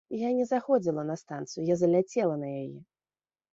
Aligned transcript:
Я 0.19 0.29
не 0.37 0.45
заходзіла 0.51 1.03
на 1.09 1.17
станцыю, 1.23 1.61
я 1.73 1.79
заляцела 1.83 2.35
на 2.43 2.49
яе. 2.59 2.79